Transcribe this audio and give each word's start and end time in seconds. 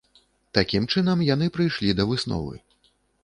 Такім 0.57 0.87
чынам, 0.93 1.21
яны 1.27 1.49
прыйшлі 1.57 1.93
да 1.99 2.03
высновы. 2.13 2.55